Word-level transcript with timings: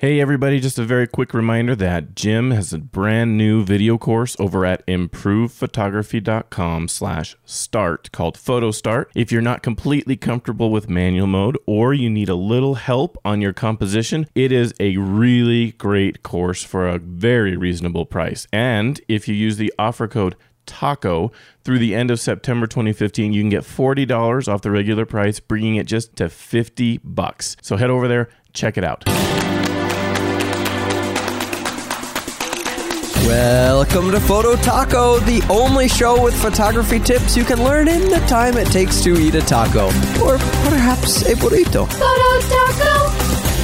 Hey 0.00 0.20
everybody, 0.20 0.60
just 0.60 0.78
a 0.78 0.84
very 0.84 1.08
quick 1.08 1.34
reminder 1.34 1.74
that 1.74 2.14
Jim 2.14 2.52
has 2.52 2.72
a 2.72 2.78
brand 2.78 3.36
new 3.36 3.64
video 3.64 3.98
course 3.98 4.36
over 4.38 4.64
at 4.64 4.86
improvephotography.com 4.86 6.86
slash 6.86 7.34
start 7.44 8.12
called 8.12 8.38
Photo 8.38 8.70
Start. 8.70 9.10
If 9.16 9.32
you're 9.32 9.42
not 9.42 9.64
completely 9.64 10.16
comfortable 10.16 10.70
with 10.70 10.88
manual 10.88 11.26
mode 11.26 11.58
or 11.66 11.94
you 11.94 12.08
need 12.08 12.28
a 12.28 12.36
little 12.36 12.76
help 12.76 13.18
on 13.24 13.40
your 13.40 13.52
composition, 13.52 14.28
it 14.36 14.52
is 14.52 14.72
a 14.78 14.96
really 14.98 15.72
great 15.72 16.22
course 16.22 16.62
for 16.62 16.86
a 16.86 16.98
very 16.98 17.56
reasonable 17.56 18.06
price. 18.06 18.46
And 18.52 19.00
if 19.08 19.26
you 19.26 19.34
use 19.34 19.56
the 19.56 19.74
offer 19.80 20.06
code 20.06 20.36
Taco 20.64 21.32
through 21.64 21.80
the 21.80 21.96
end 21.96 22.12
of 22.12 22.20
September 22.20 22.68
2015. 22.68 23.32
You 23.32 23.42
can 23.42 23.48
get 23.48 23.64
$40 23.64 24.46
off 24.46 24.60
the 24.60 24.70
regular 24.70 25.06
price, 25.06 25.40
bringing 25.40 25.76
it 25.76 25.86
just 25.86 26.14
to 26.16 26.28
50 26.28 26.98
bucks. 26.98 27.56
So 27.62 27.78
head 27.78 27.88
over 27.88 28.06
there, 28.06 28.28
check 28.52 28.76
it 28.76 28.84
out. 28.84 29.02
Welcome 33.28 34.10
to 34.12 34.20
Photo 34.20 34.56
Taco, 34.56 35.18
the 35.18 35.46
only 35.50 35.86
show 35.86 36.22
with 36.22 36.34
photography 36.40 36.98
tips 36.98 37.36
you 37.36 37.44
can 37.44 37.62
learn 37.62 37.86
in 37.86 38.08
the 38.08 38.20
time 38.20 38.56
it 38.56 38.68
takes 38.68 39.02
to 39.02 39.20
eat 39.20 39.34
a 39.34 39.42
taco, 39.42 39.88
or 40.24 40.38
perhaps 40.64 41.20
a 41.30 41.34
burrito. 41.34 41.86
Photo 41.92 42.48
Taco. 42.48 43.10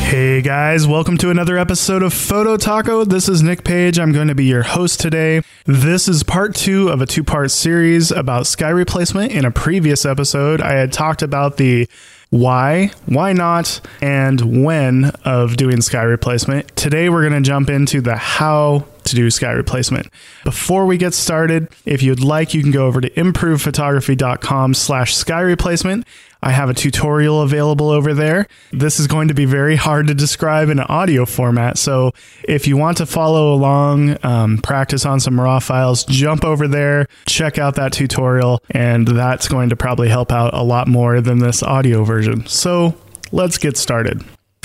Hey 0.04 0.42
guys, 0.42 0.86
welcome 0.86 1.16
to 1.16 1.30
another 1.30 1.56
episode 1.56 2.02
of 2.02 2.12
Photo 2.12 2.58
Taco. 2.58 3.06
This 3.06 3.26
is 3.26 3.42
Nick 3.42 3.64
Page. 3.64 3.98
I'm 3.98 4.12
going 4.12 4.28
to 4.28 4.34
be 4.34 4.44
your 4.44 4.64
host 4.64 5.00
today. 5.00 5.40
This 5.64 6.08
is 6.08 6.22
part 6.22 6.54
two 6.54 6.90
of 6.90 7.00
a 7.00 7.06
two 7.06 7.24
part 7.24 7.50
series 7.50 8.10
about 8.10 8.46
sky 8.46 8.68
replacement. 8.68 9.32
In 9.32 9.46
a 9.46 9.50
previous 9.50 10.04
episode, 10.04 10.60
I 10.60 10.72
had 10.72 10.92
talked 10.92 11.22
about 11.22 11.56
the 11.56 11.88
why, 12.28 12.90
why 13.06 13.32
not, 13.32 13.80
and 14.02 14.62
when 14.62 15.06
of 15.24 15.56
doing 15.56 15.80
sky 15.80 16.02
replacement. 16.02 16.76
Today, 16.76 17.08
we're 17.08 17.26
going 17.26 17.42
to 17.42 17.48
jump 17.48 17.70
into 17.70 18.02
the 18.02 18.16
how 18.16 18.84
to 19.14 19.22
do 19.22 19.30
sky 19.30 19.52
replacement. 19.52 20.08
Before 20.44 20.86
we 20.86 20.96
get 20.96 21.14
started, 21.14 21.68
if 21.84 22.02
you'd 22.02 22.20
like, 22.20 22.54
you 22.54 22.62
can 22.62 22.72
go 22.72 22.86
over 22.86 23.00
to 23.00 23.10
improvephotography.com 23.10 24.74
slash 24.74 25.14
sky 25.14 25.40
replacement. 25.40 26.06
I 26.42 26.50
have 26.50 26.68
a 26.68 26.74
tutorial 26.74 27.40
available 27.40 27.88
over 27.88 28.12
there. 28.12 28.46
This 28.70 29.00
is 29.00 29.06
going 29.06 29.28
to 29.28 29.34
be 29.34 29.46
very 29.46 29.76
hard 29.76 30.08
to 30.08 30.14
describe 30.14 30.68
in 30.68 30.78
an 30.78 30.86
audio 30.90 31.24
format. 31.24 31.78
So 31.78 32.12
if 32.46 32.66
you 32.66 32.76
want 32.76 32.98
to 32.98 33.06
follow 33.06 33.54
along, 33.54 34.18
um, 34.22 34.58
practice 34.58 35.06
on 35.06 35.20
some 35.20 35.40
raw 35.40 35.58
files, 35.58 36.04
jump 36.04 36.44
over 36.44 36.68
there, 36.68 37.06
check 37.26 37.58
out 37.58 37.76
that 37.76 37.94
tutorial, 37.94 38.62
and 38.70 39.08
that's 39.08 39.48
going 39.48 39.70
to 39.70 39.76
probably 39.76 40.10
help 40.10 40.30
out 40.30 40.52
a 40.52 40.62
lot 40.62 40.86
more 40.86 41.22
than 41.22 41.38
this 41.38 41.62
audio 41.62 42.04
version. 42.04 42.46
So 42.46 42.94
let's 43.32 43.56
get 43.56 43.78
started. 43.78 44.22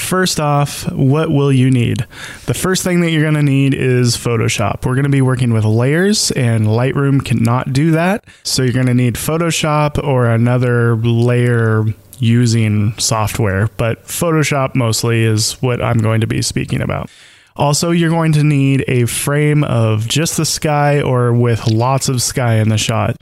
First 0.10 0.40
off, 0.40 0.92
what 0.92 1.30
will 1.30 1.54
you 1.54 1.70
need? 1.70 2.08
The 2.48 2.56
first 2.56 2.84
thing 2.84 3.02
that 3.02 3.12
you're 3.12 3.22
going 3.22 3.36
to 3.36 3.44
need 3.44 3.76
is 3.76 4.18
Photoshop. 4.18 4.84
We're 4.84 4.96
going 4.96 5.04
to 5.04 5.10
be 5.12 5.22
working 5.22 5.54
with 5.54 5.66
layers, 5.66 6.32
and 6.32 6.66
Lightroom 6.66 7.24
cannot 7.24 7.74
do 7.74 7.92
that. 7.92 8.26
So 8.42 8.64
you're 8.64 8.74
going 8.74 8.88
to 8.88 8.96
need 8.96 9.18
Photoshop 9.18 10.04
or 10.04 10.26
another 10.26 10.96
layer 10.96 11.86
using 12.18 12.98
software, 12.98 13.68
but 13.78 14.04
Photoshop 14.06 14.74
mostly 14.74 15.26
is 15.26 15.62
what 15.62 15.80
I'm 15.80 16.00
going 16.00 16.22
to 16.22 16.28
be 16.28 16.42
speaking 16.42 16.82
about. 16.82 17.12
Also, 17.56 17.92
you're 17.92 18.10
going 18.10 18.32
to 18.32 18.44
need 18.44 18.84
a 18.88 19.06
frame 19.06 19.64
of 19.64 20.08
just 20.08 20.38
the 20.38 20.46
sky 20.46 21.04
or 21.04 21.32
with 21.34 21.68
lots 21.68 22.10
of 22.10 22.24
sky 22.24 22.56
in 22.56 22.70
the 22.70 22.80
shot 22.80 23.16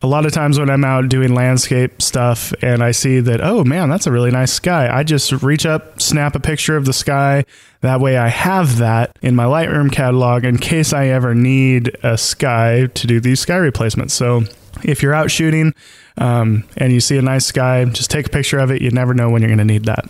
a 0.00 0.06
lot 0.06 0.24
of 0.24 0.32
times 0.32 0.58
when 0.58 0.70
I'm 0.70 0.84
out 0.84 1.08
doing 1.08 1.34
landscape 1.34 2.00
stuff 2.00 2.52
and 2.62 2.82
I 2.82 2.92
see 2.92 3.18
that, 3.20 3.40
oh 3.40 3.64
man, 3.64 3.88
that's 3.88 4.06
a 4.06 4.12
really 4.12 4.30
nice 4.30 4.52
sky, 4.52 4.88
I 4.92 5.02
just 5.02 5.32
reach 5.42 5.66
up, 5.66 6.00
snap 6.00 6.36
a 6.36 6.40
picture 6.40 6.76
of 6.76 6.84
the 6.84 6.92
sky. 6.92 7.44
That 7.80 8.00
way 8.00 8.16
I 8.16 8.28
have 8.28 8.78
that 8.78 9.16
in 9.22 9.34
my 9.34 9.44
Lightroom 9.44 9.90
catalog 9.90 10.44
in 10.44 10.58
case 10.58 10.92
I 10.92 11.06
ever 11.06 11.34
need 11.34 11.96
a 12.02 12.16
sky 12.16 12.86
to 12.94 13.06
do 13.06 13.20
these 13.20 13.40
sky 13.40 13.56
replacements. 13.56 14.14
So 14.14 14.42
if 14.84 15.02
you're 15.02 15.14
out 15.14 15.30
shooting 15.30 15.74
um, 16.16 16.64
and 16.76 16.92
you 16.92 17.00
see 17.00 17.18
a 17.18 17.22
nice 17.22 17.46
sky, 17.46 17.84
just 17.86 18.10
take 18.10 18.26
a 18.26 18.30
picture 18.30 18.58
of 18.58 18.70
it. 18.70 18.82
You 18.82 18.90
never 18.90 19.14
know 19.14 19.30
when 19.30 19.42
you're 19.42 19.48
going 19.48 19.58
to 19.58 19.64
need 19.64 19.84
that. 19.86 20.04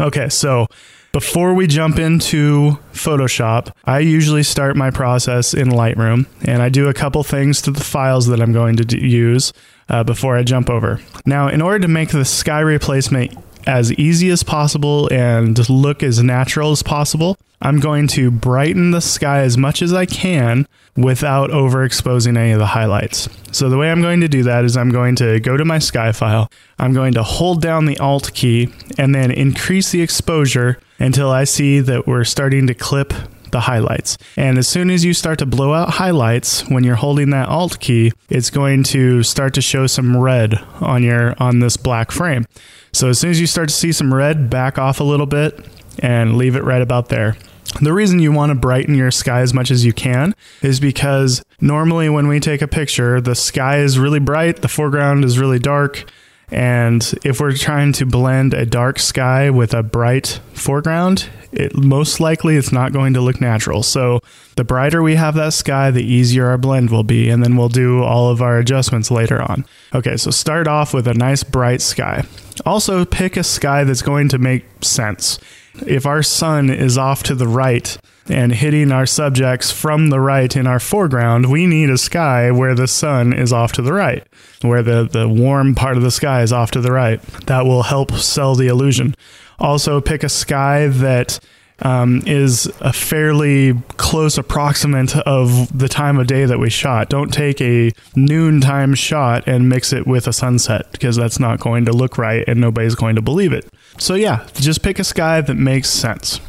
Okay, 0.00 0.28
so 0.28 0.66
before 1.12 1.54
we 1.54 1.66
jump 1.66 1.98
into 1.98 2.78
Photoshop, 2.92 3.72
I 3.84 3.98
usually 4.00 4.42
start 4.42 4.76
my 4.76 4.90
process 4.90 5.54
in 5.54 5.68
Lightroom 5.68 6.26
and 6.42 6.62
I 6.62 6.68
do 6.68 6.88
a 6.88 6.94
couple 6.94 7.22
things 7.24 7.60
to 7.62 7.70
the 7.70 7.82
files 7.82 8.26
that 8.28 8.40
I'm 8.40 8.52
going 8.52 8.76
to 8.76 8.84
d- 8.84 9.06
use 9.06 9.52
uh, 9.88 10.04
before 10.04 10.36
I 10.36 10.44
jump 10.44 10.70
over. 10.70 11.00
Now, 11.26 11.48
in 11.48 11.60
order 11.62 11.80
to 11.80 11.88
make 11.88 12.10
the 12.10 12.24
sky 12.24 12.60
replacement 12.60 13.36
as 13.66 13.92
easy 13.94 14.30
as 14.30 14.42
possible 14.42 15.08
and 15.12 15.68
look 15.68 16.02
as 16.02 16.22
natural 16.22 16.70
as 16.70 16.82
possible, 16.82 17.36
I'm 17.60 17.80
going 17.80 18.06
to 18.08 18.30
brighten 18.30 18.92
the 18.92 19.00
sky 19.00 19.40
as 19.40 19.58
much 19.58 19.82
as 19.82 19.92
I 19.92 20.06
can 20.06 20.66
without 20.96 21.50
overexposing 21.50 22.38
any 22.38 22.52
of 22.52 22.58
the 22.58 22.66
highlights. 22.66 23.28
So 23.52 23.68
the 23.68 23.76
way 23.76 23.90
I'm 23.90 24.00
going 24.00 24.20
to 24.20 24.28
do 24.28 24.44
that 24.44 24.64
is 24.64 24.76
I'm 24.76 24.90
going 24.90 25.16
to 25.16 25.40
go 25.40 25.56
to 25.56 25.64
my 25.64 25.78
sky 25.78 26.12
file. 26.12 26.50
I'm 26.78 26.94
going 26.94 27.12
to 27.14 27.22
hold 27.22 27.60
down 27.60 27.84
the 27.84 27.98
alt 27.98 28.32
key 28.32 28.72
and 28.96 29.14
then 29.14 29.30
increase 29.30 29.90
the 29.90 30.00
exposure 30.00 30.80
until 31.00 31.30
I 31.30 31.44
see 31.44 31.80
that 31.80 32.06
we're 32.06 32.24
starting 32.24 32.68
to 32.68 32.74
clip 32.74 33.12
the 33.50 33.60
highlights. 33.60 34.16
And 34.36 34.58
as 34.58 34.68
soon 34.68 34.90
as 34.90 35.04
you 35.04 35.12
start 35.12 35.40
to 35.40 35.46
blow 35.46 35.72
out 35.74 35.90
highlights 35.90 36.68
when 36.68 36.84
you're 36.84 36.94
holding 36.96 37.30
that 37.30 37.48
alt 37.48 37.80
key, 37.80 38.12
it's 38.28 38.50
going 38.50 38.84
to 38.84 39.24
start 39.24 39.54
to 39.54 39.60
show 39.60 39.88
some 39.88 40.16
red 40.16 40.54
on 40.80 41.02
your 41.02 41.34
on 41.42 41.58
this 41.58 41.76
black 41.76 42.12
frame. 42.12 42.46
So 42.92 43.08
as 43.08 43.18
soon 43.18 43.30
as 43.30 43.40
you 43.40 43.48
start 43.48 43.68
to 43.68 43.74
see 43.74 43.90
some 43.90 44.14
red, 44.14 44.50
back 44.50 44.78
off 44.78 45.00
a 45.00 45.04
little 45.04 45.26
bit 45.26 45.66
and 45.98 46.36
leave 46.36 46.54
it 46.56 46.64
right 46.64 46.82
about 46.82 47.08
there. 47.08 47.36
The 47.80 47.92
reason 47.92 48.18
you 48.18 48.32
want 48.32 48.50
to 48.50 48.56
brighten 48.56 48.94
your 48.94 49.12
sky 49.12 49.40
as 49.40 49.54
much 49.54 49.70
as 49.70 49.84
you 49.84 49.92
can 49.92 50.34
is 50.60 50.80
because 50.80 51.44
normally 51.60 52.08
when 52.08 52.26
we 52.26 52.40
take 52.40 52.62
a 52.62 52.68
picture, 52.68 53.20
the 53.20 53.36
sky 53.36 53.78
is 53.78 53.98
really 53.98 54.18
bright, 54.18 54.62
the 54.62 54.68
foreground 54.68 55.24
is 55.24 55.38
really 55.38 55.60
dark, 55.60 56.04
and 56.50 57.14
if 57.24 57.40
we're 57.40 57.56
trying 57.56 57.92
to 57.94 58.06
blend 58.06 58.54
a 58.54 58.66
dark 58.66 58.98
sky 58.98 59.50
with 59.50 59.74
a 59.74 59.82
bright 59.82 60.40
foreground, 60.52 61.28
it 61.52 61.76
most 61.76 62.20
likely 62.20 62.56
it's 62.56 62.72
not 62.72 62.92
going 62.92 63.14
to 63.14 63.20
look 63.20 63.40
natural. 63.40 63.82
So 63.82 64.20
the 64.56 64.64
brighter 64.64 65.02
we 65.02 65.14
have 65.16 65.34
that 65.34 65.52
sky, 65.52 65.90
the 65.90 66.02
easier 66.02 66.46
our 66.46 66.58
blend 66.58 66.90
will 66.90 67.04
be, 67.04 67.28
and 67.28 67.42
then 67.42 67.56
we'll 67.56 67.68
do 67.68 68.02
all 68.02 68.30
of 68.30 68.42
our 68.42 68.58
adjustments 68.58 69.10
later 69.10 69.40
on. 69.40 69.64
Okay, 69.94 70.16
so 70.16 70.30
start 70.30 70.68
off 70.68 70.94
with 70.94 71.06
a 71.08 71.14
nice 71.14 71.42
bright 71.42 71.80
sky. 71.80 72.24
Also 72.66 73.04
pick 73.04 73.36
a 73.36 73.44
sky 73.44 73.84
that's 73.84 74.02
going 74.02 74.28
to 74.28 74.38
make 74.38 74.64
sense. 74.82 75.38
If 75.86 76.06
our 76.06 76.22
sun 76.22 76.70
is 76.70 76.98
off 76.98 77.22
to 77.24 77.34
the 77.34 77.48
right 77.48 77.96
and 78.28 78.52
hitting 78.52 78.92
our 78.92 79.06
subjects 79.06 79.70
from 79.70 80.10
the 80.10 80.20
right 80.20 80.54
in 80.54 80.66
our 80.66 80.80
foreground, 80.80 81.50
we 81.50 81.66
need 81.66 81.90
a 81.90 81.98
sky 81.98 82.50
where 82.50 82.74
the 82.74 82.88
sun 82.88 83.32
is 83.32 83.52
off 83.52 83.72
to 83.72 83.82
the 83.82 83.92
right, 83.92 84.26
where 84.62 84.82
the, 84.82 85.08
the 85.10 85.28
warm 85.28 85.74
part 85.74 85.96
of 85.96 86.02
the 86.02 86.10
sky 86.10 86.42
is 86.42 86.52
off 86.52 86.70
to 86.72 86.80
the 86.80 86.92
right. 86.92 87.22
That 87.46 87.64
will 87.64 87.84
help 87.84 88.12
sell 88.12 88.54
the 88.54 88.68
illusion. 88.68 89.14
Also, 89.58 90.00
pick 90.00 90.22
a 90.22 90.28
sky 90.28 90.88
that 90.88 91.40
um, 91.82 92.22
is 92.26 92.70
a 92.80 92.92
fairly 92.92 93.74
close 93.96 94.38
approximate 94.38 95.16
of 95.18 95.76
the 95.76 95.88
time 95.88 96.18
of 96.18 96.26
day 96.26 96.44
that 96.44 96.58
we 96.58 96.70
shot. 96.70 97.08
Don't 97.08 97.32
take 97.32 97.60
a 97.60 97.92
noontime 98.14 98.94
shot 98.94 99.44
and 99.46 99.68
mix 99.68 99.92
it 99.92 100.06
with 100.06 100.26
a 100.26 100.32
sunset 100.32 100.90
because 100.92 101.16
that's 101.16 101.38
not 101.38 101.60
going 101.60 101.84
to 101.86 101.92
look 101.92 102.18
right 102.18 102.44
and 102.46 102.60
nobody's 102.60 102.94
going 102.94 103.16
to 103.16 103.22
believe 103.22 103.52
it. 103.52 103.68
So, 103.98 104.14
yeah, 104.14 104.46
just 104.54 104.82
pick 104.82 104.98
a 104.98 105.04
sky 105.04 105.40
that 105.40 105.54
makes 105.54 105.90
sense. 105.90 106.40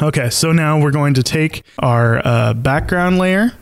Okay, 0.00 0.30
so 0.30 0.52
now 0.52 0.80
we're 0.80 0.92
going 0.92 1.14
to 1.14 1.22
take 1.22 1.64
our 1.78 2.24
uh, 2.24 2.54
background 2.54 3.18
layer, 3.18 3.52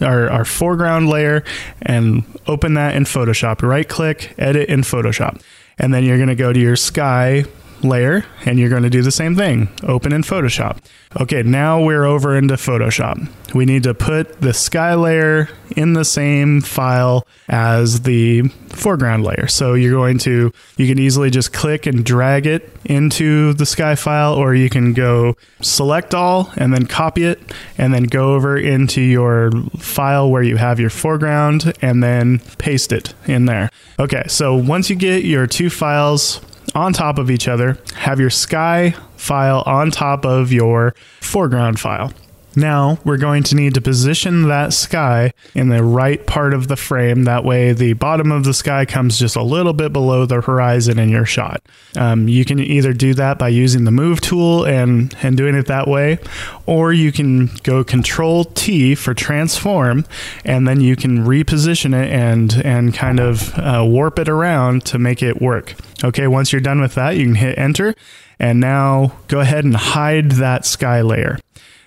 our, 0.00 0.30
our 0.30 0.44
foreground 0.44 1.08
layer, 1.08 1.42
and 1.82 2.24
open 2.46 2.74
that 2.74 2.94
in 2.94 3.04
Photoshop. 3.04 3.62
Right 3.62 3.88
click, 3.88 4.34
edit 4.38 4.68
in 4.68 4.82
Photoshop. 4.82 5.42
And 5.78 5.92
then 5.92 6.04
you're 6.04 6.18
going 6.18 6.28
to 6.28 6.34
go 6.34 6.52
to 6.52 6.60
your 6.60 6.76
sky 6.76 7.44
layer 7.82 8.24
and 8.44 8.58
you're 8.58 8.68
going 8.68 8.82
to 8.82 8.90
do 8.90 9.02
the 9.02 9.10
same 9.10 9.36
thing. 9.36 9.68
Open 9.82 10.12
in 10.12 10.22
Photoshop. 10.22 10.78
Okay, 11.20 11.42
now 11.42 11.82
we're 11.82 12.04
over 12.04 12.36
into 12.36 12.54
Photoshop. 12.54 13.28
We 13.54 13.64
need 13.64 13.82
to 13.82 13.94
put 13.94 14.40
the 14.40 14.54
sky 14.54 14.94
layer 14.94 15.48
in 15.76 15.94
the 15.94 16.04
same 16.04 16.60
file 16.60 17.26
as 17.48 18.02
the 18.02 18.42
foreground 18.68 19.24
layer. 19.24 19.48
So 19.48 19.74
you're 19.74 19.92
going 19.92 20.18
to, 20.18 20.52
you 20.76 20.86
can 20.86 20.98
easily 20.98 21.30
just 21.30 21.52
click 21.52 21.86
and 21.86 22.04
drag 22.04 22.46
it 22.46 22.70
into 22.84 23.52
the 23.54 23.66
sky 23.66 23.96
file, 23.96 24.34
or 24.34 24.54
you 24.54 24.70
can 24.70 24.92
go 24.92 25.36
select 25.60 26.14
all 26.14 26.52
and 26.56 26.72
then 26.72 26.86
copy 26.86 27.24
it 27.24 27.40
and 27.76 27.92
then 27.92 28.04
go 28.04 28.34
over 28.34 28.56
into 28.56 29.00
your 29.00 29.50
file 29.78 30.30
where 30.30 30.42
you 30.42 30.56
have 30.56 30.78
your 30.78 30.90
foreground 30.90 31.72
and 31.82 32.02
then 32.02 32.38
paste 32.58 32.92
it 32.92 33.14
in 33.26 33.46
there. 33.46 33.70
Okay, 33.98 34.22
so 34.28 34.54
once 34.54 34.90
you 34.90 34.96
get 34.96 35.24
your 35.24 35.46
two 35.46 35.70
files 35.70 36.40
on 36.74 36.92
top 36.92 37.18
of 37.18 37.30
each 37.30 37.48
other, 37.48 37.78
have 37.94 38.20
your 38.20 38.30
sky 38.30 38.94
file 39.16 39.62
on 39.66 39.90
top 39.90 40.24
of 40.24 40.52
your 40.52 40.94
foreground 41.20 41.78
file. 41.80 42.12
Now 42.56 42.98
we're 43.04 43.16
going 43.16 43.42
to 43.44 43.54
need 43.54 43.74
to 43.74 43.80
position 43.80 44.48
that 44.48 44.72
sky 44.72 45.32
in 45.54 45.68
the 45.68 45.84
right 45.84 46.26
part 46.26 46.52
of 46.52 46.68
the 46.68 46.76
frame. 46.76 47.24
That 47.24 47.44
way, 47.44 47.72
the 47.72 47.92
bottom 47.92 48.32
of 48.32 48.44
the 48.44 48.54
sky 48.54 48.84
comes 48.84 49.18
just 49.18 49.36
a 49.36 49.42
little 49.42 49.72
bit 49.72 49.92
below 49.92 50.26
the 50.26 50.40
horizon 50.40 50.98
in 50.98 51.08
your 51.08 51.26
shot. 51.26 51.62
Um, 51.96 52.28
you 52.28 52.44
can 52.44 52.58
either 52.58 52.92
do 52.92 53.14
that 53.14 53.38
by 53.38 53.48
using 53.48 53.84
the 53.84 53.90
move 53.90 54.20
tool 54.20 54.64
and, 54.64 55.14
and 55.22 55.36
doing 55.36 55.54
it 55.54 55.66
that 55.66 55.88
way, 55.88 56.18
or 56.66 56.92
you 56.92 57.12
can 57.12 57.50
go 57.62 57.84
Control 57.84 58.44
T 58.44 58.94
for 58.94 59.14
transform, 59.14 60.04
and 60.44 60.66
then 60.66 60.80
you 60.80 60.96
can 60.96 61.24
reposition 61.24 61.94
it 61.94 62.10
and, 62.10 62.60
and 62.64 62.94
kind 62.94 63.20
of 63.20 63.56
uh, 63.58 63.84
warp 63.86 64.18
it 64.18 64.28
around 64.28 64.84
to 64.86 64.98
make 64.98 65.22
it 65.22 65.40
work. 65.40 65.74
Okay, 66.02 66.26
once 66.26 66.52
you're 66.52 66.60
done 66.60 66.80
with 66.80 66.94
that, 66.94 67.16
you 67.16 67.24
can 67.24 67.34
hit 67.34 67.58
enter, 67.58 67.94
and 68.38 68.58
now 68.58 69.12
go 69.28 69.40
ahead 69.40 69.64
and 69.64 69.76
hide 69.76 70.32
that 70.32 70.64
sky 70.64 71.00
layer. 71.00 71.38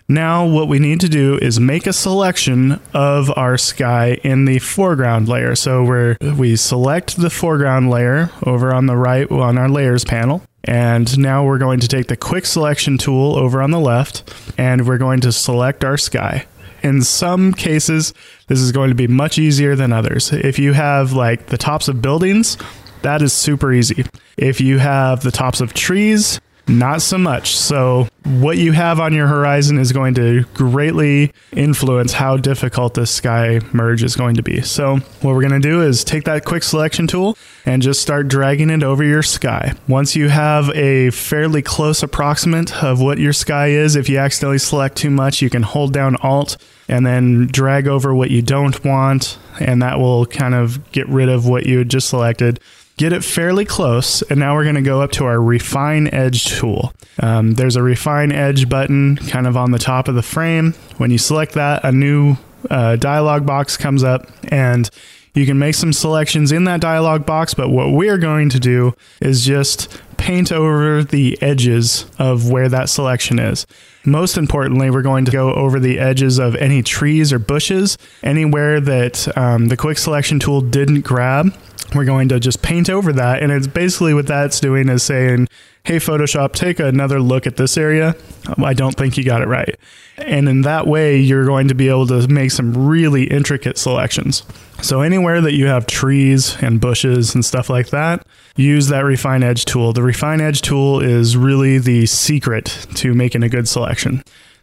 Now, 0.07 0.45
what 0.45 0.67
we 0.67 0.79
need 0.79 0.99
to 1.01 1.09
do 1.09 1.37
is 1.37 1.59
make 1.59 1.87
a 1.87 1.93
selection 1.93 2.79
of 2.93 3.31
our 3.37 3.57
sky 3.57 4.19
in 4.23 4.45
the 4.45 4.59
foreground 4.59 5.29
layer. 5.29 5.55
So 5.55 5.83
we're, 5.83 6.17
we 6.37 6.55
select 6.57 7.17
the 7.17 7.29
foreground 7.29 7.89
layer 7.89 8.29
over 8.45 8.73
on 8.73 8.85
the 8.85 8.97
right 8.97 9.29
on 9.31 9.57
our 9.57 9.69
layers 9.69 10.03
panel. 10.03 10.43
And 10.65 11.17
now 11.17 11.45
we're 11.45 11.57
going 11.57 11.79
to 11.81 11.87
take 11.87 12.07
the 12.07 12.17
quick 12.17 12.45
selection 12.45 12.97
tool 12.97 13.37
over 13.37 13.61
on 13.61 13.71
the 13.71 13.79
left 13.79 14.33
and 14.57 14.87
we're 14.87 14.97
going 14.97 15.21
to 15.21 15.31
select 15.31 15.83
our 15.83 15.97
sky. 15.97 16.45
In 16.81 17.01
some 17.01 17.53
cases, 17.53 18.13
this 18.47 18.59
is 18.59 18.73
going 18.73 18.89
to 18.89 18.95
be 18.95 19.07
much 19.07 19.37
easier 19.37 19.75
than 19.75 19.93
others. 19.93 20.33
If 20.33 20.59
you 20.59 20.73
have 20.73 21.13
like 21.13 21.47
the 21.47 21.57
tops 21.57 21.87
of 21.87 22.01
buildings, 22.01 22.57
that 23.03 23.21
is 23.21 23.31
super 23.31 23.71
easy. 23.71 24.05
If 24.37 24.59
you 24.59 24.79
have 24.79 25.23
the 25.23 25.31
tops 25.31 25.61
of 25.61 25.73
trees, 25.73 26.41
not 26.67 27.01
so 27.01 27.17
much. 27.17 27.55
So, 27.55 28.07
what 28.23 28.57
you 28.57 28.71
have 28.71 28.99
on 28.99 29.13
your 29.13 29.27
horizon 29.27 29.77
is 29.77 29.91
going 29.91 30.13
to 30.15 30.43
greatly 30.53 31.33
influence 31.51 32.13
how 32.13 32.37
difficult 32.37 32.93
this 32.93 33.11
sky 33.11 33.59
merge 33.73 34.01
is 34.01 34.15
going 34.15 34.35
to 34.35 34.43
be. 34.43 34.61
So, 34.61 34.97
what 35.21 35.35
we're 35.35 35.47
going 35.47 35.61
to 35.61 35.67
do 35.67 35.81
is 35.81 36.03
take 36.03 36.23
that 36.23 36.45
quick 36.45 36.63
selection 36.63 37.07
tool 37.07 37.37
and 37.65 37.81
just 37.81 38.01
start 38.01 38.27
dragging 38.27 38.69
it 38.69 38.83
over 38.83 39.03
your 39.03 39.23
sky. 39.23 39.73
Once 39.87 40.15
you 40.15 40.29
have 40.29 40.69
a 40.69 41.09
fairly 41.11 41.61
close 41.61 42.01
approximate 42.01 42.83
of 42.83 43.01
what 43.01 43.17
your 43.17 43.33
sky 43.33 43.67
is, 43.67 43.95
if 43.95 44.07
you 44.07 44.17
accidentally 44.17 44.57
select 44.57 44.95
too 44.95 45.09
much, 45.09 45.41
you 45.41 45.49
can 45.49 45.63
hold 45.63 45.93
down 45.93 46.15
Alt 46.17 46.57
and 46.87 47.05
then 47.05 47.47
drag 47.47 47.87
over 47.87 48.13
what 48.13 48.31
you 48.31 48.41
don't 48.41 48.83
want, 48.85 49.37
and 49.59 49.81
that 49.81 49.99
will 49.99 50.25
kind 50.25 50.53
of 50.53 50.91
get 50.91 51.07
rid 51.07 51.29
of 51.29 51.45
what 51.45 51.65
you 51.65 51.79
had 51.79 51.89
just 51.89 52.09
selected 52.09 52.59
get 52.97 53.13
it 53.13 53.23
fairly 53.23 53.65
close, 53.65 54.21
and 54.23 54.39
now 54.39 54.55
we're 54.55 54.63
going 54.63 54.75
to 54.75 54.81
go 54.81 55.01
up 55.01 55.11
to 55.13 55.25
our 55.25 55.41
refine 55.41 56.07
edge 56.13 56.45
tool. 56.45 56.93
Um, 57.19 57.53
there's 57.53 57.75
a 57.75 57.83
refine 57.83 58.31
edge 58.31 58.69
button 58.69 59.17
kind 59.17 59.47
of 59.47 59.57
on 59.57 59.71
the 59.71 59.79
top 59.79 60.07
of 60.07 60.15
the 60.15 60.21
frame. 60.21 60.73
When 60.97 61.11
you 61.11 61.17
select 61.17 61.53
that, 61.53 61.83
a 61.83 61.91
new 61.91 62.37
uh, 62.69 62.95
dialog 62.95 63.45
box 63.45 63.77
comes 63.77 64.03
up, 64.03 64.27
and 64.51 64.89
you 65.33 65.45
can 65.45 65.57
make 65.57 65.75
some 65.75 65.93
selections 65.93 66.51
in 66.51 66.65
that 66.65 66.79
dialog 66.79 67.25
box, 67.25 67.53
but 67.53 67.69
what 67.69 67.91
we're 67.91 68.19
going 68.19 68.49
to 68.49 68.59
do 68.59 68.95
is 69.19 69.43
just 69.43 70.01
paint 70.17 70.51
over 70.51 71.03
the 71.03 71.37
edges 71.41 72.05
of 72.19 72.51
where 72.51 72.69
that 72.69 72.89
selection 72.89 73.39
is. 73.39 73.65
Most 74.05 74.37
importantly, 74.37 74.89
we're 74.89 75.01
going 75.01 75.25
to 75.25 75.31
go 75.31 75.53
over 75.53 75.79
the 75.79 75.99
edges 75.99 76.39
of 76.39 76.55
any 76.55 76.83
trees 76.83 77.31
or 77.31 77.39
bushes, 77.39 77.97
anywhere 78.21 78.81
that 78.81 79.35
um, 79.37 79.67
the 79.67 79.77
quick 79.77 79.97
selection 79.97 80.39
tool 80.39 80.61
didn't 80.61 81.01
grab 81.01 81.53
we're 81.95 82.05
going 82.05 82.29
to 82.29 82.39
just 82.39 82.61
paint 82.61 82.89
over 82.89 83.13
that. 83.13 83.41
And 83.41 83.51
it's 83.51 83.67
basically 83.67 84.13
what 84.13 84.27
that's 84.27 84.59
doing 84.59 84.89
is 84.89 85.03
saying, 85.03 85.47
hey, 85.83 85.97
Photoshop, 85.97 86.53
take 86.53 86.79
another 86.79 87.19
look 87.19 87.45
at 87.45 87.57
this 87.57 87.77
area. 87.77 88.15
I 88.57 88.73
don't 88.73 88.95
think 88.95 89.17
you 89.17 89.23
got 89.23 89.41
it 89.41 89.47
right. 89.47 89.77
And 90.17 90.47
in 90.47 90.61
that 90.61 90.87
way, 90.87 91.17
you're 91.17 91.45
going 91.45 91.67
to 91.67 91.75
be 91.75 91.89
able 91.89 92.07
to 92.07 92.27
make 92.27 92.51
some 92.51 92.87
really 92.87 93.23
intricate 93.25 93.77
selections. 93.77 94.43
So, 94.81 95.01
anywhere 95.01 95.39
that 95.41 95.53
you 95.53 95.67
have 95.67 95.87
trees 95.87 96.57
and 96.61 96.81
bushes 96.81 97.33
and 97.33 97.43
stuff 97.43 97.69
like 97.69 97.87
that, 97.89 98.25
use 98.55 98.89
that 98.89 99.05
Refine 99.05 99.41
Edge 99.41 99.65
tool. 99.65 99.93
The 99.93 100.03
Refine 100.03 100.41
Edge 100.41 100.61
tool 100.61 100.99
is 100.99 101.37
really 101.37 101.77
the 101.77 102.05
secret 102.05 102.87
to 102.95 103.13
making 103.13 103.43
a 103.43 103.49
good 103.49 103.67
selection. 103.67 103.92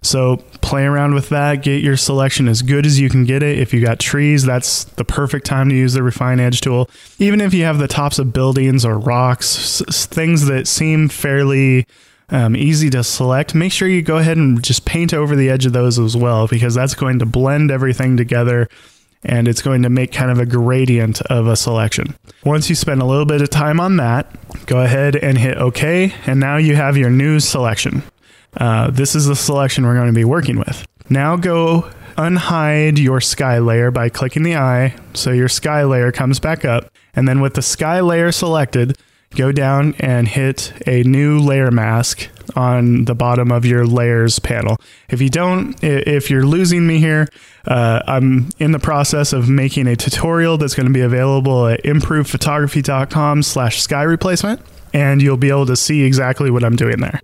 So 0.02 0.38
play 0.62 0.84
around 0.84 1.12
with 1.12 1.28
that. 1.28 1.62
Get 1.62 1.82
your 1.82 1.96
selection 1.96 2.48
as 2.48 2.62
good 2.62 2.86
as 2.86 2.98
you 2.98 3.10
can 3.10 3.24
get 3.24 3.42
it. 3.42 3.58
If 3.58 3.74
you 3.74 3.82
got 3.82 3.98
trees, 4.00 4.44
that's 4.44 4.84
the 4.84 5.04
perfect 5.04 5.44
time 5.44 5.68
to 5.68 5.74
use 5.74 5.92
the 5.92 6.02
refine 6.02 6.40
edge 6.40 6.62
tool. 6.62 6.88
Even 7.18 7.40
if 7.40 7.52
you 7.52 7.64
have 7.64 7.78
the 7.78 7.88
tops 7.88 8.18
of 8.18 8.32
buildings 8.32 8.84
or 8.84 8.98
rocks, 8.98 9.82
things 10.06 10.46
that 10.46 10.66
seem 10.66 11.08
fairly 11.10 11.86
um, 12.30 12.56
easy 12.56 12.88
to 12.90 13.04
select, 13.04 13.54
make 13.54 13.72
sure 13.72 13.88
you 13.88 14.00
go 14.00 14.16
ahead 14.16 14.38
and 14.38 14.62
just 14.62 14.86
paint 14.86 15.12
over 15.12 15.36
the 15.36 15.50
edge 15.50 15.66
of 15.66 15.74
those 15.74 15.98
as 15.98 16.16
well, 16.16 16.48
because 16.48 16.74
that's 16.74 16.94
going 16.94 17.18
to 17.18 17.26
blend 17.26 17.70
everything 17.70 18.16
together 18.16 18.68
and 19.22 19.48
it's 19.48 19.60
going 19.60 19.82
to 19.82 19.90
make 19.90 20.12
kind 20.12 20.30
of 20.30 20.38
a 20.38 20.46
gradient 20.46 21.20
of 21.22 21.46
a 21.46 21.56
selection. 21.56 22.16
Once 22.42 22.70
you 22.70 22.74
spend 22.74 23.02
a 23.02 23.04
little 23.04 23.26
bit 23.26 23.42
of 23.42 23.50
time 23.50 23.78
on 23.78 23.98
that, 23.98 24.34
go 24.64 24.80
ahead 24.80 25.14
and 25.14 25.36
hit 25.36 25.58
OK, 25.58 26.14
and 26.26 26.40
now 26.40 26.56
you 26.56 26.74
have 26.74 26.96
your 26.96 27.10
new 27.10 27.38
selection. 27.38 28.02
Uh, 28.56 28.90
this 28.90 29.14
is 29.14 29.26
the 29.26 29.36
selection 29.36 29.84
we're 29.84 29.94
going 29.94 30.06
to 30.08 30.12
be 30.12 30.24
working 30.24 30.58
with. 30.58 30.86
Now 31.08 31.36
go 31.36 31.90
unhide 32.16 32.98
your 32.98 33.20
sky 33.20 33.58
layer 33.58 33.90
by 33.90 34.08
clicking 34.08 34.42
the 34.42 34.56
eye 34.56 34.94
so 35.14 35.30
your 35.30 35.48
sky 35.48 35.84
layer 35.84 36.12
comes 36.12 36.38
back 36.40 36.64
up. 36.64 36.90
And 37.14 37.26
then 37.26 37.40
with 37.40 37.54
the 37.54 37.62
sky 37.62 38.00
layer 38.00 38.30
selected, 38.30 38.98
go 39.34 39.52
down 39.52 39.94
and 39.98 40.28
hit 40.28 40.72
a 40.86 41.02
new 41.04 41.38
layer 41.38 41.70
mask 41.70 42.28
on 42.56 43.04
the 43.04 43.14
bottom 43.14 43.52
of 43.52 43.64
your 43.64 43.86
layers 43.86 44.38
panel. 44.38 44.76
If 45.08 45.20
you 45.20 45.28
don't, 45.28 45.76
if 45.82 46.30
you're 46.30 46.44
losing 46.44 46.86
me 46.86 46.98
here, 46.98 47.28
uh, 47.66 48.00
I'm 48.06 48.50
in 48.58 48.72
the 48.72 48.78
process 48.78 49.32
of 49.32 49.48
making 49.48 49.86
a 49.86 49.96
tutorial 49.96 50.58
that's 50.58 50.74
going 50.74 50.86
to 50.86 50.92
be 50.92 51.00
available 51.00 51.68
at 51.68 51.82
improvephotography.com 51.84 53.42
slash 53.42 53.80
sky 53.80 54.02
replacement, 54.02 54.60
and 54.92 55.22
you'll 55.22 55.36
be 55.36 55.50
able 55.50 55.66
to 55.66 55.76
see 55.76 56.02
exactly 56.02 56.50
what 56.50 56.64
I'm 56.64 56.76
doing 56.76 57.00
there. 57.00 57.20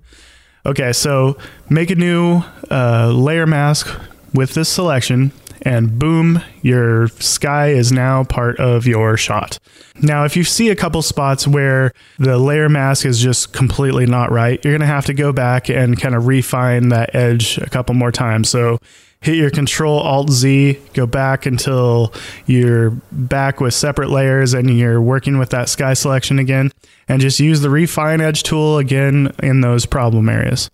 Okay, 0.66 0.92
so 0.92 1.38
make 1.70 1.90
a 1.90 1.94
new 1.94 2.42
uh, 2.72 3.12
layer 3.14 3.46
mask 3.46 3.86
with 4.34 4.54
this 4.54 4.68
selection, 4.68 5.30
and 5.62 5.96
boom, 5.96 6.42
your 6.60 7.06
sky 7.06 7.68
is 7.68 7.92
now 7.92 8.24
part 8.24 8.58
of 8.58 8.84
your 8.84 9.16
shot. 9.16 9.60
Now, 10.02 10.24
if 10.24 10.36
you 10.36 10.42
see 10.42 10.70
a 10.70 10.74
couple 10.74 11.02
spots 11.02 11.46
where 11.46 11.92
the 12.18 12.36
layer 12.36 12.68
mask 12.68 13.06
is 13.06 13.20
just 13.20 13.52
completely 13.52 14.06
not 14.06 14.32
right, 14.32 14.62
you're 14.64 14.76
to 14.76 14.86
have 14.86 15.06
to 15.06 15.14
go 15.14 15.32
back 15.32 15.70
and 15.70 16.00
kind 16.00 16.16
of 16.16 16.26
refine 16.26 16.88
that 16.88 17.14
edge 17.14 17.58
a 17.58 17.70
couple 17.70 17.94
more 17.94 18.10
times. 18.10 18.48
So 18.48 18.80
hit 19.20 19.36
your 19.36 19.50
control 19.50 19.98
alt 20.00 20.30
Z, 20.30 20.78
go 20.94 21.06
back 21.06 21.46
until 21.46 22.12
you're 22.46 22.90
back 23.10 23.60
with 23.60 23.74
separate 23.74 24.10
layers 24.10 24.54
and 24.54 24.70
you're 24.76 25.00
working 25.00 25.38
with 25.38 25.50
that 25.50 25.68
sky 25.68 25.94
selection 25.94 26.38
again, 26.38 26.72
and 27.08 27.20
just 27.20 27.40
use 27.40 27.60
the 27.60 27.70
refine 27.70 28.20
edge 28.20 28.42
tool 28.42 28.78
again 28.78 29.34
in 29.42 29.60
those 29.60 29.86
problem 29.86 30.28
areas. 30.28 30.70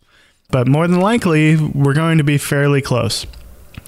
But 0.50 0.68
more 0.68 0.86
than 0.86 1.00
likely, 1.00 1.56
we're 1.56 1.94
going 1.94 2.18
to 2.18 2.24
be 2.24 2.38
fairly 2.38 2.82
close. 2.82 3.26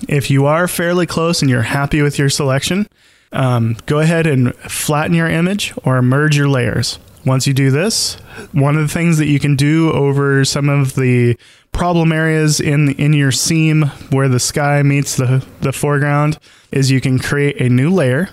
If 0.08 0.30
you 0.30 0.46
are 0.46 0.66
fairly 0.66 1.06
close 1.06 1.42
and 1.42 1.50
you're 1.50 1.62
happy 1.62 2.02
with 2.02 2.18
your 2.18 2.30
selection, 2.30 2.87
um, 3.32 3.76
go 3.87 3.99
ahead 3.99 4.26
and 4.26 4.54
flatten 4.54 5.14
your 5.14 5.28
image 5.28 5.75
or 5.84 6.00
merge 6.00 6.37
your 6.37 6.49
layers. 6.49 6.99
Once 7.24 7.46
you 7.46 7.54
do 7.54 7.70
this, 7.70 8.14
one 8.52 8.76
of 8.76 8.82
the 8.82 8.92
things 8.92 9.18
that 9.18 9.26
you 9.26 9.40
can 9.40 9.56
do 9.56 9.90
over 9.92 10.44
some 10.44 10.68
of 10.68 10.94
the 10.94 11.36
problem 11.72 12.12
areas 12.12 12.60
in 12.60 12.90
in 12.92 13.12
your 13.12 13.32
seam 13.32 13.82
where 14.10 14.28
the 14.28 14.38
sky 14.38 14.82
meets 14.82 15.16
the, 15.16 15.44
the 15.60 15.72
foreground 15.72 16.38
is 16.70 16.90
you 16.90 17.00
can 17.00 17.18
create 17.18 17.60
a 17.60 17.68
new 17.68 17.90
layer. 17.90 18.28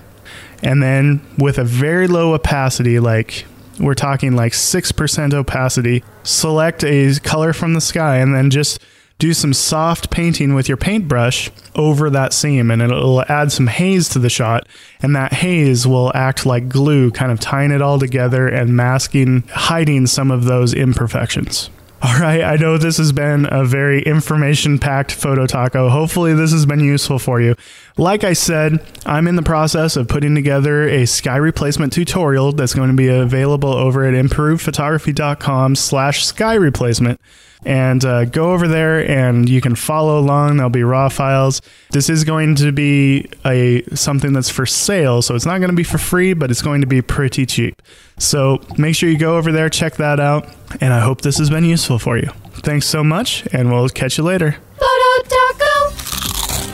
And 0.64 0.84
then 0.84 1.22
with 1.38 1.58
a 1.58 1.64
very 1.64 2.08
low 2.08 2.34
opacity 2.34 3.00
like 3.00 3.46
we're 3.80 3.96
talking 3.96 4.36
like 4.36 4.54
6% 4.54 5.34
opacity 5.34 6.04
select 6.24 6.84
a 6.84 7.20
color 7.24 7.52
from 7.52 7.74
the 7.74 7.82
sky 7.82 8.18
and 8.18 8.36
then 8.36 8.52
just 8.52 8.80
do 9.22 9.36
some 9.36 9.54
soft 9.54 10.10
painting 10.10 10.56
with 10.56 10.68
your 10.68 10.78
paintbrush 10.78 11.52
over 11.76 12.10
that 12.10 12.34
seam 12.34 12.72
and 12.72 12.82
it'll 12.82 13.22
add 13.30 13.52
some 13.52 13.68
haze 13.68 14.10
to 14.10 14.18
the 14.18 14.32
shot 14.32 14.68
and 15.00 15.16
that 15.16 15.32
haze 15.32 15.86
will 15.86 16.12
act 16.16 16.44
like 16.44 16.68
glue 16.68 17.12
kind 17.12 17.32
of 17.32 17.40
tying 17.40 17.70
it 17.70 17.84
all 17.84 18.00
together 18.00 18.48
and 18.48 18.76
masking 18.76 19.44
hiding 19.52 20.08
some 20.08 20.32
of 20.32 20.46
those 20.46 20.74
imperfections 20.74 21.70
all 22.04 22.20
right, 22.20 22.42
I 22.42 22.56
know 22.56 22.80
this 22.80 22.98
has 22.98 23.12
been 23.12 23.48
a 23.52 23.64
very 23.64 24.02
information 24.02 24.80
packed 24.80 25.12
photo 25.12 25.46
taco. 25.46 25.88
Hopefully, 25.88 26.34
this 26.34 26.52
has 26.52 26.66
been 26.66 26.80
useful 26.80 27.20
for 27.20 27.40
you. 27.40 27.56
Like 27.96 28.24
I 28.24 28.34
said, 28.34 28.84
I'm 29.06 29.28
in 29.28 29.36
the 29.36 29.44
process 29.44 29.96
of 29.96 30.08
putting 30.08 30.34
together 30.34 30.90
a 30.90 31.06
sky 31.06 31.36
replacement 31.36 31.94
tutorial 31.94 32.54
that's 32.54 32.74
going 32.74 32.90
to 32.90 32.96
be 32.96 33.08
available 33.08 33.72
over 33.72 34.04
at 34.04 34.16
improvephotography.com 34.16 35.76
slash 35.76 36.26
sky 36.26 36.56
replacement 36.56 37.22
and 37.66 38.04
uh, 38.06 38.26
go 38.26 38.52
over 38.52 38.68
there 38.68 39.08
and 39.10 39.48
you 39.48 39.62
can 39.62 39.76
follow 39.76 40.20
along 40.20 40.58
there'll 40.58 40.70
be 40.70 40.84
raw 40.84 41.10
files 41.10 41.62
this 41.92 42.10
is 42.10 42.24
going 42.24 42.56
to 42.56 42.72
be 42.72 43.30
a 43.46 43.84
something 43.96 44.34
that's 44.34 44.50
for 44.50 44.66
sale 44.66 45.22
so 45.22 45.36
it's 45.36 45.46
not 45.46 45.60
going 45.60 45.70
to 45.70 45.76
be 45.76 45.84
for 45.84 45.98
free 45.98 46.34
but 46.34 46.50
it's 46.50 46.62
going 46.62 46.82
to 46.82 46.88
be 46.88 47.02
pretty 47.02 47.46
cheap 47.46 47.82
so 48.18 48.60
make 48.78 48.96
sure 48.96 49.10
you 49.10 49.18
go 49.18 49.38
over 49.38 49.52
there 49.52 49.70
check 49.70 49.96
that 49.96 50.20
out 50.20 50.48
and 50.80 50.94
i 50.94 51.00
hope 51.00 51.22
this 51.22 51.38
has 51.38 51.50
been 51.50 51.66
useful 51.66 52.00
for 52.00 52.18
you 52.18 52.30
thanks 52.64 52.88
so 52.88 53.04
much 53.04 53.46
and 53.54 53.72
we'll 53.72 53.90
catch 53.90 54.18
you 54.18 54.24
later 54.24 54.58
Photo 54.78 55.30
Taco. 55.30 55.90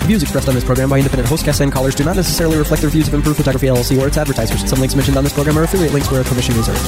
views 0.05 0.23
expressed 0.23 0.47
on 0.47 0.55
this 0.55 0.63
program 0.63 0.89
by 0.89 0.97
independent 0.97 1.27
host 1.27 1.45
guests 1.45 1.61
and 1.61 1.71
callers 1.71 1.95
do 1.95 2.05
not 2.05 2.15
necessarily 2.15 2.57
reflect 2.57 2.81
the 2.81 2.89
views 2.89 3.07
of 3.07 3.13
Improve 3.13 3.35
Photography 3.35 3.67
LLC 3.67 4.01
or 4.01 4.07
its 4.07 4.17
advertisers. 4.17 4.67
Some 4.69 4.79
links 4.79 4.95
mentioned 4.95 5.17
on 5.17 5.23
this 5.25 5.33
program 5.33 5.57
are 5.57 5.63
affiliate 5.63 5.93
links 5.93 6.09
where 6.09 6.23
permission 6.23 6.55
reserved. 6.55 6.79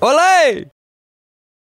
Olay! 0.00 0.73